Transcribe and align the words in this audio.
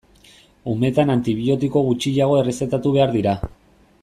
Umetan 0.71 1.13
antibiotiko 1.15 1.85
gutxiago 1.91 2.41
errezetatu 2.41 2.97
behar 2.97 3.15
dira. 3.19 3.41